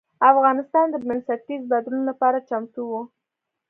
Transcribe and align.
افغانستان 0.31 0.85
د 0.91 0.95
بنسټیز 1.05 1.61
بدلون 1.71 2.03
لپاره 2.09 2.45
چمتو 2.49 2.81
و. 2.89 2.91